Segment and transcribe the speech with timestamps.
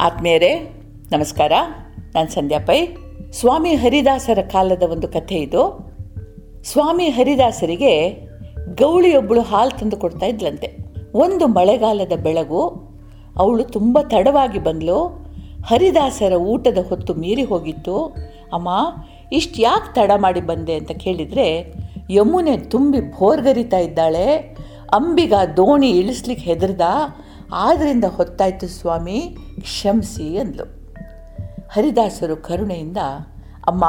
[0.00, 0.54] ಆತ್ಮೀಯರೇ,
[1.12, 1.52] ನಮಸ್ಕಾರ.
[2.14, 2.86] ನಾನು ಸಂಧ್ಯಾ ಪೈ.
[3.32, 5.90] ಸ್ವಾಮಿ ಹರಿದಾಸರ ಕಾಲದ ಒಂದು ಕಥೆ ಇದು.
[6.64, 8.10] ಸ್ವಾಮಿ ಹರಿದಾಸರಿಗೆ
[8.74, 10.78] ಗೌಳಿಯೊಬ್ಬಳು ಹಾಲು ತಂದು ಕೊಡ್ತಾ ಇದ್ಲಂತೆ.
[11.14, 12.68] ಒಂದು ಮಳೆಗಾಲದ ಬೆಳಗು
[13.36, 15.26] ಅವಳು ತುಂಬ ತಡವಾಗಿ ಬಂದಳು
[15.66, 18.04] ಹರಿದಾಸರ ಊಟದ ಹೊತ್ತು ಮೀರಿ ಹೋಗಿತ್ತು.
[18.52, 18.68] ಅಮ್ಮ,
[19.32, 21.74] ಇಷ್ಟು ಯಾಕೆ ತಡ ಮಾಡಿ ಬಂದೆ ಅಂತ ಕೇಳಿದರೆ,
[22.10, 24.56] ಯಮುನೆ ತುಂಬಿ ಭೋರ್ಗರಿತಾ ಇದ್ದಾಳೆ.
[24.94, 26.80] ಅಂಬಿಗ ದೋಣಿ ಇಳಿಸ್ಲಿಕ್ಕೆ ಹೆದರ್ದ
[27.52, 30.64] ಆದ್ರಿಂದ ಹೊತ್ತಾಯ್ತು ಸ್ವಾಮಿ, ಕ್ಷಮಿಸಿ ಅಂದ್ಲು.
[31.72, 32.96] ಹರಿದಾಸರು ಕರುಣೆಯಿಂದ,
[33.66, 33.84] ಅಮ್ಮ,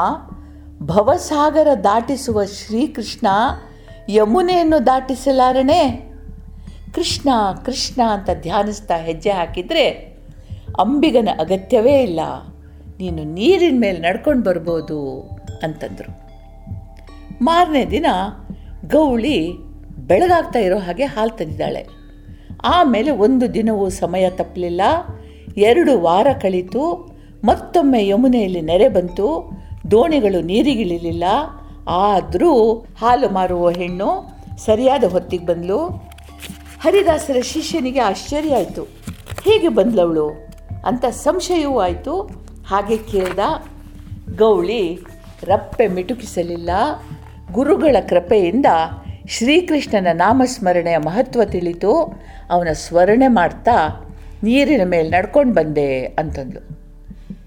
[0.86, 3.26] ಭವಸಾಗರ ದಾಟಿಸುವ ಶ್ರೀಕೃಷ್ಣ
[4.08, 6.10] ಯಮುನೆಯನ್ನು ದಾಟಿಸಲಾರನೆ?
[6.94, 7.28] ಕೃಷ್ಣ
[7.64, 9.88] ಕೃಷ್ಣ ಅಂತ ಧ್ಯಾನಿಸ್ತಾ ಹೆಜ್ಜೆ ಹಾಕಿದರೆ
[10.80, 12.20] ಅಂಬಿಗನ ಅಗತ್ಯವೇ ಇಲ್ಲ.
[12.98, 15.20] ನೀನು ನೀರಿನ ಮೇಲೆ ನಡ್ಕೊಂಡು ಬರ್ಬೋದು
[15.62, 16.20] ಅಂತಂದರು.
[17.42, 18.06] ಮಾರನೇ ದಿನ
[18.88, 19.52] ಗೌಳಿ
[19.96, 21.99] ಬೆಳಗಾಗ್ತಾ ಇರೋ ಹಾಗೆ ಹಾಲು ತಂದಿದ್ದಾಳೆ.
[22.64, 24.80] ಆಮೇಲೆ ಒಂದು ದಿನವೂ ಸಮಯ ತಪ್ಪಲಿಲ್ಲ.
[25.56, 27.10] ಎರಡು ವಾರ ಕಳೀತು.
[27.44, 29.52] ಮತ್ತೊಮ್ಮೆ ಯಮುನೆಯಲ್ಲಿ ನೆರೆ ಬಂತು.
[29.90, 31.24] ದೋಣಿಗಳು ನೀರಿಗಿಳಿಲಿಲ್ಲ.
[31.88, 35.86] ಆದರೂ ಹಾಲು ಮಾರುವ ಹೆಣ್ಣು ಸರಿಯಾದ ಹೊತ್ತಿಗೆ ಬಂದಳು
[36.80, 38.82] ಹರಿದಾಸರ ಶಿಷ್ಯನಿಗೆ ಆಶ್ಚರ್ಯ ಆಯಿತು.
[39.42, 40.28] ಹೇಗೆ ಬಂದಳವಳು
[40.86, 42.22] ಅಂತ ಸಂಶಯವೂ ಆಯಿತು.
[42.66, 43.38] ಹಾಗೆ ಕೇಳ್ದ.
[44.36, 44.98] ಗೌಳಿ,
[45.42, 46.70] ರಪ್ಪೆ ಮಿಟುಕಿಸಲಿಲ್ಲ.
[47.52, 48.66] ಗುರುಗಳ ಕೃಪೆಯಿಂದ
[49.30, 54.06] ಶ್ರೀಕೃಷ್ಣನ ನಾಮಸ್ಮರಣೆಯ ಮಹತ್ವ ತಿಳಿತು, ಅವನ ಸ್ಮರಣೆ ಮಾಡ್ತಾ
[54.44, 56.80] ನೀರಿನ ಮೇಲೆ ನಡ್ಕೊಂಡು ಬಂದೆ ಅಂತಂದು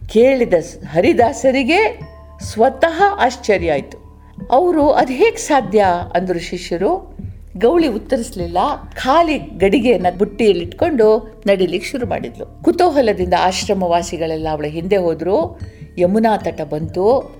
[0.07, 0.53] ಕೇಳಿದ
[0.89, 1.99] ಹರಿದಾಸರಿಗೆ
[2.41, 4.21] ಸ್ವತಃ ಆಶ್ಚರ್ಯ ಆಯಿತು.
[4.51, 5.85] ಅವರು ಅದು ಹೇಗೆ ಸಾಧ್ಯ?
[6.15, 7.17] ಅಂದರು ಶಿಷ್ಯರು.
[7.57, 8.57] ಗೌಳಿ ಉತ್ತರಿಸಲಿಲ್ಲ.
[8.95, 12.63] ಖಾಲಿ ಗಡಿಗೆಯನ್ನು ಬುಟ್ಟಿಯಲ್ಲಿಟ್ಕೊಂಡು ನಡಿಲಿಕ್ಕೆ ಶುರು ಮಾಡಿದ್ಲು.
[12.63, 15.59] ಕುತೂಹಲದಿಂದ ಆಶ್ರಮವಾಸಿಗಳೆಲ್ಲ ಅವಳ ಹಿಂದೆ ಹೋದರು.
[15.97, 17.35] ಯಮುನಾ ತಟ ಬಂತು.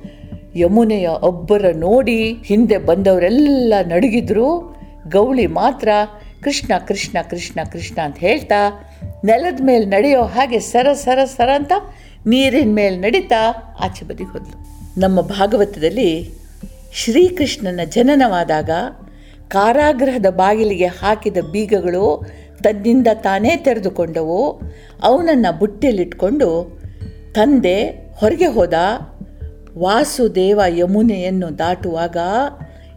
[0.56, 4.76] ಯಮುನೆಯ ಒಬ್ಬರ ನೋಡಿ ಹಿಂದೆ ಬಂದವರೆಲ್ಲ ನಡುಗಿದ್ರು.
[5.10, 5.90] ಗೌಳಿ ಮಾತ್ರ
[6.44, 8.90] ಕೃಷ್ಣ ಕೃಷ್ಣ ಕೃಷ್ಣ ಕೃಷ್ಣ ಅಂತ ಹೇಳ್ತಾ,
[9.26, 11.72] ನೆಲದ ಮೇಲೆ ನಡೆಯೋ ಹಾಗೆ ಸರ ಸರ ಸರ ಅಂತ
[12.28, 13.42] ನೀರಿನ ಮೇಲೆ ನಡೀತಾ
[13.80, 14.58] ಆಚೆ ಬದಿಗೆ ಹೋದ್ಲು.
[15.00, 16.30] ನಮ್ಮ ಭಾಗವತದಲ್ಲಿ
[16.94, 18.70] ಶ್ರೀಕೃಷ್ಣನ ಜನನವಾದಾಗ
[19.48, 22.26] ಕಾರಾಗೃಹದ ಬಾಗಿಲಿಗೆ ಹಾಕಿದ ಬೀಗಗಳು
[22.64, 24.62] ತನ್ನಿಂದ ತಾನೇ ತೆರೆದುಕೊಂಡವು.
[25.04, 26.80] ಅವನನ್ನು ಬುಟ್ಟಿಯಲ್ಲಿಟ್ಕೊಂಡು
[27.34, 27.78] ತಂದೆ
[28.16, 28.74] ಹೊರಗೆ ಹೋದ.
[29.78, 32.18] ವಾಸುದೇವ ಯಮುನೆಯನ್ನು ದಾಟುವಾಗ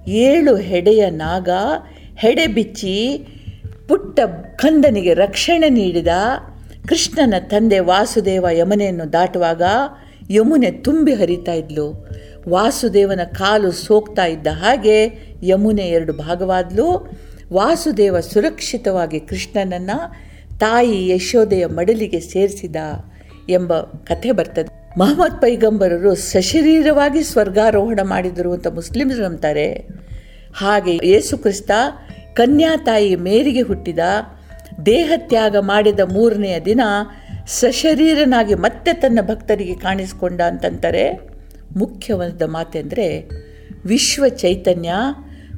[0.09, 1.49] ಏಳು ಹೆಡೆಯ ನಾಗ
[2.17, 3.27] ಹೆಡೆ ಬಿಚ್ಚಿ
[3.89, 4.21] ಪುಟ್ಟ
[4.57, 6.09] ಕಂದನಿಗೆ ರಕ್ಷಣೆ ನೀಡಿದ
[6.89, 9.63] ಕೃಷ್ಣನ ತಂದೆ ವಾಸುದೇವ ಯಮುನೆಯನ್ನು ದಾಟುವಾಗ
[10.31, 12.09] ಯಮುನೆ ತುಂಬಿ ಹರಿತಾ ಇದ್ಲು.
[12.49, 15.11] ವಾಸುದೇವನ ಕಾಲು ಸೋಕ್ತಾ ಇದ್ದ ಹಾಗೆ
[15.43, 17.13] ಯಮುನೆ ಎರಡು ಭಾಗವಾದ್ಲು.
[17.53, 20.27] ವಾಸುದೇವ ಸುರಕ್ಷಿತವಾಗಿ ಕೃಷ್ಣನನ್ನು
[20.59, 22.77] ತಾಯಿ ಯಶೋದೆಯ ಮಡಲಿಗೆ ಸೇರಿಸಿದ
[23.49, 24.76] ಎಂಬ ಕಥೆ ಬರ್ತದೆ.
[24.99, 29.89] ಮಹಮ್ಮದ್ ಪೈಗಂಬರರು ಸಶರೀರವಾಗಿ ಸ್ವರ್ಗಾರೋಹಣ ಮಾಡಿದರು ಅಂತ ಮುಸ್ಲಿಮ್ಸ್ ನಂಬ್ತಾರೆ.
[30.55, 31.71] ಹಾಗೆ ಯೇಸು ಕ್ರಿಸ್ತ
[32.35, 33.99] ಕನ್ಯಾ ತಾಯಿ ಮೇರಿಗೆ ಹುಟ್ಟಿದ
[34.87, 36.81] ದೇಹತ್ಯಾಗ ಮಾಡಿದ ಮೂರನೆಯ ದಿನ
[37.47, 41.21] ಸಶರೀರನಾಗಿ ಮತ್ತೆ ತನ್ನ ಭಕ್ತರಿಗೆ ಕಾಣಿಸಿಕೊಂಡ ಅಂತಂತಾರೆ.
[41.77, 43.31] ಮುಖ್ಯವಾದ ಮಾತೆಂದರೆ
[43.85, 44.93] ವಿಶ್ವ ಚೈತನ್ಯ,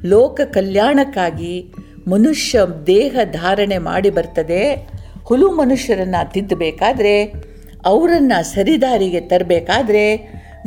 [0.05, 1.73] ಲೋಕ ಕಲ್ಯಾಣಕ್ಕಾಗಿ
[2.07, 4.89] ಮನುಷ್ಯ ದೇಹ ಧಾರಣೆ ಮಾಡಿ ಬರ್ತದೆ.
[5.23, 7.48] ಹುಲು ಮನುಷ್ಯರನ್ನು ತಿದ್ದಬೇಕಾದ್ರೆ
[7.85, 10.15] ಅವರನ್ನು ಸರಿದಾರಿಗೆ ತರಬೇಕಾದ್ರೆ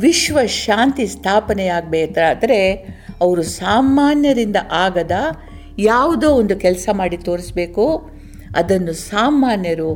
[0.01, 2.71] ವಿಶ್ವ ಶಾಂತಿ ಸ್ಥಾಪನೆಯಾಗಬೇಕಾದ್ರೆ
[3.21, 5.11] ಅವರು ಸಾಮಾನ್ಯರಿಂದ ಆಗದ
[5.79, 8.09] ಯಾವುದೋ ಒಂದು ಕೆಲಸ ಮಾಡಿ ತೋರಿಸ್ಬೇಕು.
[8.55, 9.95] ಅದನ್ನು ಸಾಮಾನ್ಯರು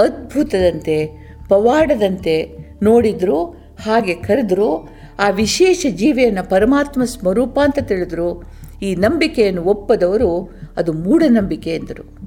[0.00, 1.06] ಅದ್ಭುತದಂತೆ,
[1.48, 3.44] ಪವಾಡದಂತೆ ನೋಡಿದ್ರು,
[3.82, 4.88] ಹಾಗೆ ಕರೆದ್ರು.
[5.18, 8.42] ಆ ವಿಶೇಷ ಜೀವಿಯನ್ನು ಪರಮಾತ್ಮ ಸ್ವರೂಪ ಅಂತ ತಿಳಿದ್ರು.
[8.82, 12.18] ಈ ನಂಬಿಕೆಯನ್ನು ಒಪ್ಪದವರು ಅದು ಮೂಢನಂಬಿಕೆ ಎಂದರು.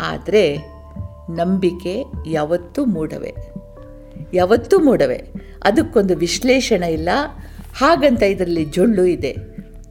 [0.00, 0.58] ಆದರೆ
[1.30, 3.34] ನಂಬಿಕೆ ಯಾವತ್ತೂ ಮೂಢವೇ?
[4.34, 5.22] ಯಾವತ್ತೂ ಮೂಡವೆ.
[5.62, 7.08] ಅದಕ್ಕೊಂದು ವಿಶ್ಲೇಷಣೆ ಇಲ್ಲ.
[7.74, 9.36] ಹಾಗಂತ ಇದರಲ್ಲಿ ಜೊಳ್ಳು ಇದೆ.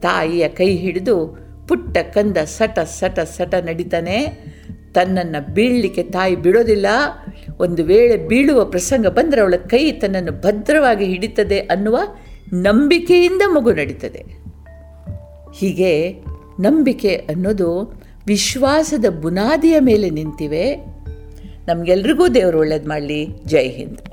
[0.00, 1.38] ತಾಯಿಯ ಕೈ ಹಿಡಿದು
[1.68, 4.44] ಪುಟ್ಟ ಕಂದ ಸಟ ಸಟ ಸಟ ನಡೀತಾನೆ.
[4.94, 6.86] ತನ್ನನ್ನು ಬೀಳಲಿಕ್ಕೆ ತಾಯಿ ಬಿಡೋದಿಲ್ಲ.
[7.58, 11.98] ಒಂದು ವೇಳೆ ಬೀಳುವ ಪ್ರಸಂಗ ಬಂದರೆ ಅವಳ ಕೈ ತನ್ನನ್ನು ಭದ್ರವಾಗಿ ಹಿಡಿತದೆ ಅನ್ನುವ
[12.52, 14.24] ನಂಬಿಕೆಯಿಂದ ಮಗು ನಡೀತದೆ.
[15.54, 16.12] ಹೀಗೆ
[16.60, 20.76] ನಂಬಿಕೆ ಅನ್ನೋದು ವಿಶ್ವಾಸದ ಬುನಾದಿಯ ಮೇಲೆ ನಿಂತಿವೆ.
[21.68, 23.28] ನಮಗೆಲ್ರಿಗೂ ದೇವರು ಒಳ್ಳೇದು ಮಾಡಲಿ.
[23.46, 24.11] ಜೈ ಹಿಂದ್.